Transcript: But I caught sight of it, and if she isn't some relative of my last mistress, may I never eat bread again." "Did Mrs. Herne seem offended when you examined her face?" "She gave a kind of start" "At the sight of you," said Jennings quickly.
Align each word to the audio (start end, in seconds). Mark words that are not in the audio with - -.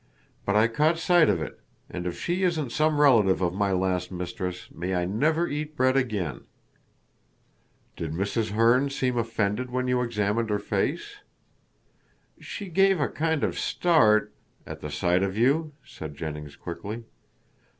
But 0.45 0.55
I 0.55 0.67
caught 0.67 0.97
sight 0.97 1.29
of 1.29 1.43
it, 1.43 1.59
and 1.87 2.07
if 2.07 2.19
she 2.19 2.41
isn't 2.41 2.71
some 2.71 2.99
relative 2.99 3.39
of 3.39 3.53
my 3.53 3.71
last 3.71 4.11
mistress, 4.11 4.67
may 4.71 4.95
I 4.95 5.05
never 5.05 5.47
eat 5.47 5.75
bread 5.75 5.95
again." 5.95 6.45
"Did 7.95 8.11
Mrs. 8.11 8.49
Herne 8.53 8.89
seem 8.89 9.15
offended 9.15 9.69
when 9.69 9.87
you 9.87 10.01
examined 10.01 10.49
her 10.49 10.57
face?" 10.57 11.17
"She 12.39 12.67
gave 12.67 12.99
a 12.99 13.09
kind 13.09 13.43
of 13.43 13.59
start" 13.59 14.33
"At 14.65 14.79
the 14.81 14.89
sight 14.89 15.21
of 15.21 15.37
you," 15.37 15.73
said 15.85 16.15
Jennings 16.17 16.55
quickly. 16.55 17.03